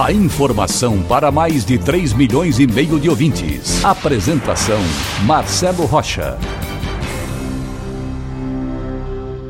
[0.00, 3.84] A informação para mais de 3 milhões e meio de ouvintes.
[3.84, 4.80] Apresentação
[5.26, 6.38] Marcelo Rocha.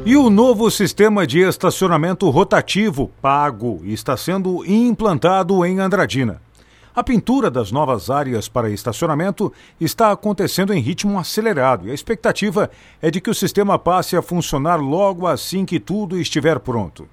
[0.04, 6.42] E o novo sistema de estacionamento rotativo pago está sendo implantado em Andradina.
[6.94, 9.50] A pintura das novas áreas para estacionamento
[9.80, 12.68] está acontecendo em ritmo acelerado e a expectativa
[13.00, 17.08] é de que o sistema passe a funcionar logo assim que tudo estiver pronto.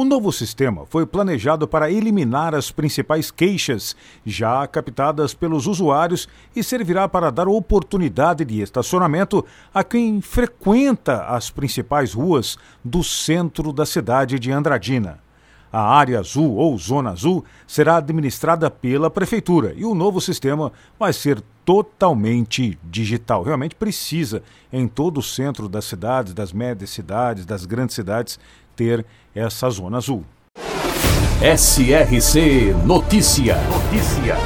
[0.00, 6.64] O novo sistema foi planejado para eliminar as principais queixas já captadas pelos usuários e
[6.64, 13.84] servirá para dar oportunidade de estacionamento a quem frequenta as principais ruas do centro da
[13.84, 15.18] cidade de Andradina.
[15.70, 21.12] A área azul ou zona azul será administrada pela prefeitura e o novo sistema vai
[21.12, 23.42] ser totalmente digital.
[23.44, 28.40] Realmente precisa, em todo o centro das cidades, das médias cidades, das grandes cidades,
[28.80, 30.24] ter essa zona azul.
[31.42, 33.56] SRC Notícia.
[33.68, 34.36] Notícia.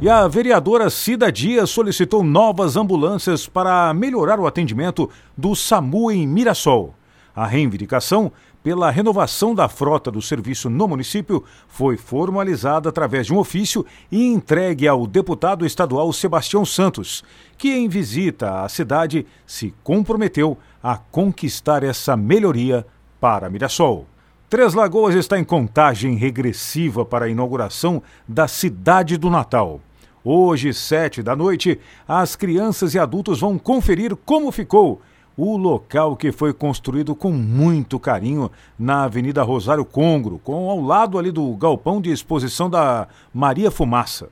[0.00, 6.26] E a vereadora Cida Dias solicitou novas ambulâncias para melhorar o atendimento do SAMU em
[6.26, 6.92] Mirassol.
[7.36, 13.38] A reivindicação pela renovação da frota do serviço no município foi formalizada através de um
[13.38, 17.24] ofício e entregue ao deputado estadual Sebastião Santos,
[17.58, 22.86] que, em visita à cidade, se comprometeu a conquistar essa melhoria
[23.20, 24.06] para Mirassol.
[24.48, 29.80] Três Lagoas está em contagem regressiva para a inauguração da Cidade do Natal.
[30.24, 35.00] Hoje, sete da noite, as crianças e adultos vão conferir como ficou
[35.36, 41.18] o local que foi construído com muito carinho na Avenida Rosário Congro, com ao lado
[41.18, 44.28] ali do galpão de exposição da Maria Fumaça.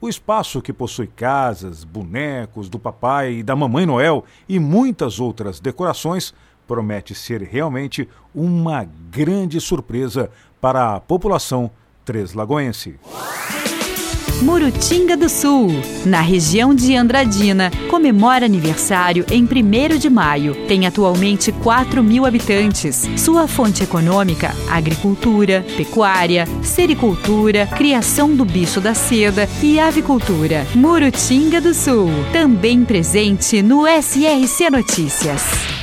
[0.00, 5.60] O espaço que possui casas, bonecos do papai e da mamãe Noel e muitas outras
[5.60, 6.32] decorações
[6.66, 10.30] promete ser realmente uma grande surpresa
[10.60, 11.70] para a população
[12.04, 12.98] treslagoense.
[14.42, 15.68] Murutinga do Sul,
[16.06, 20.54] na região de Andradina, comemora aniversário em 1 de maio.
[20.66, 23.06] Tem atualmente 4 mil habitantes.
[23.18, 30.66] Sua fonte econômica: agricultura, pecuária, sericultura, criação do bicho da seda e avicultura.
[30.74, 35.79] Murutinga do Sul, também presente no SRC Notícias.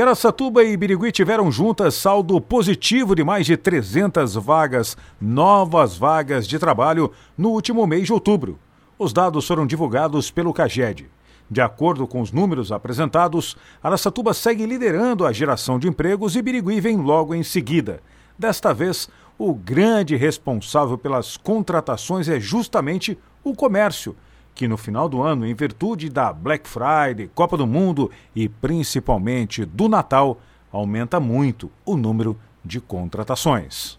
[0.00, 6.58] Aracatuba e Birigui tiveram juntas saldo positivo de mais de 300 vagas, novas vagas de
[6.58, 8.58] trabalho, no último mês de outubro.
[8.98, 11.10] Os dados foram divulgados pelo CAGED.
[11.50, 16.80] De acordo com os números apresentados, Aracatuba segue liderando a geração de empregos e Birigui
[16.80, 18.00] vem logo em seguida.
[18.38, 24.16] Desta vez, o grande responsável pelas contratações é justamente o comércio
[24.54, 29.64] que no final do ano, em virtude da Black Friday, Copa do Mundo e principalmente
[29.64, 30.40] do Natal,
[30.70, 33.98] aumenta muito o número de contratações.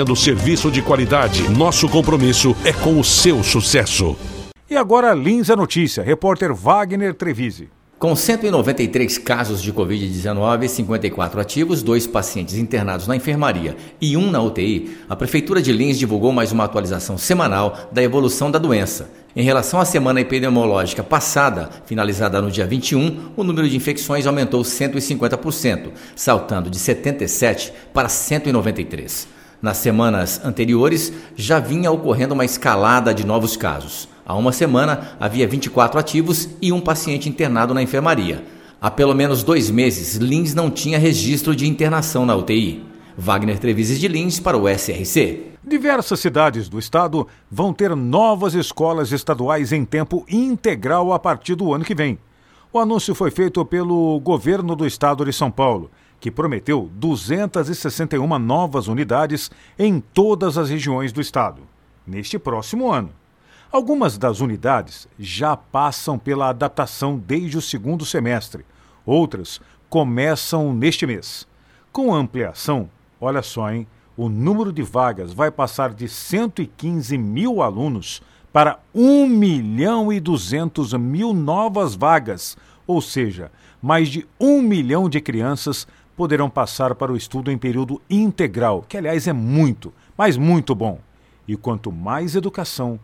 [0.00, 1.48] oferecendo serviço de qualidade.
[1.50, 4.16] Nosso compromisso é com o seu sucesso.
[4.68, 6.02] E agora, Lins a notícia.
[6.02, 7.68] Repórter Wagner Trevise.
[7.98, 14.40] Com 193 casos de Covid-19 54 ativos, dois pacientes internados na enfermaria e um na
[14.40, 19.10] UTI, a Prefeitura de Lins divulgou mais uma atualização semanal da evolução da doença.
[19.36, 24.62] Em relação à semana epidemiológica passada, finalizada no dia 21, o número de infecções aumentou
[24.62, 29.39] 150%, saltando de 77 para 193.
[29.62, 34.08] Nas semanas anteriores, já vinha ocorrendo uma escalada de novos casos.
[34.24, 38.42] Há uma semana, havia 24 ativos e um paciente internado na enfermaria.
[38.80, 42.82] Há pelo menos dois meses, Lins não tinha registro de internação na UTI.
[43.18, 45.50] Wagner Trevises de Lins para o SRC.
[45.62, 51.74] Diversas cidades do estado vão ter novas escolas estaduais em tempo integral a partir do
[51.74, 52.18] ano que vem.
[52.72, 55.90] O anúncio foi feito pelo governo do estado de São Paulo
[56.20, 61.62] que prometeu 261 novas unidades em todas as regiões do estado,
[62.06, 63.10] neste próximo ano.
[63.72, 68.66] Algumas das unidades já passam pela adaptação desde o segundo semestre,
[69.06, 71.48] outras começam neste mês.
[71.90, 72.90] Com a ampliação,
[73.20, 73.86] olha só, hein?
[74.16, 78.20] O número de vagas vai passar de 115 mil alunos
[78.52, 82.56] para 1 milhão e 200 mil novas vagas,
[82.86, 83.50] ou seja,
[83.80, 85.86] mais de 1 milhão de crianças
[86.20, 90.98] poderão passar para o estudo em período integral, que aliás é muito, mas muito bom.
[91.48, 93.00] E quanto mais educação,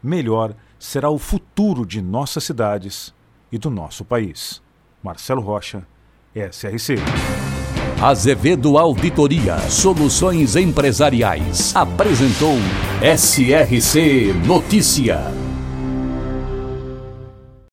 [0.00, 3.12] melhor será o futuro de nossas cidades
[3.50, 4.62] e do nosso país.
[5.02, 5.84] Marcelo Rocha,
[6.32, 6.94] SRC.
[8.00, 12.54] Azevedo Auditoria Soluções Empresariais apresentou
[13.02, 15.49] SRC Notícia.